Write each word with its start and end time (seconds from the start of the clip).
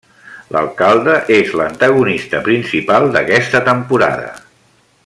L'alcalde 0.53 1.17
és 1.35 1.51
l'antagonista 1.59 2.41
principal 2.49 3.07
d'aquesta 3.17 3.63
temporada. 3.73 4.35